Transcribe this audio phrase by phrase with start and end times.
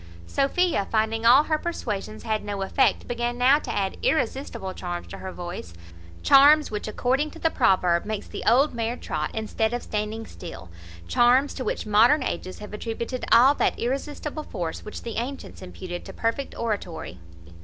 [0.25, 5.19] Sophia, finding all her persuasions had no effect, began now to add irresistible charms to
[5.19, 5.75] her voice;
[6.23, 10.69] charms which, according to the proverb, makes the old mare trot, instead of standing still;
[11.07, 11.53] charms!
[11.53, 16.11] to which modern ages have attributed all that irresistible force which the antients imputed to
[16.11, 17.19] perfect oratory.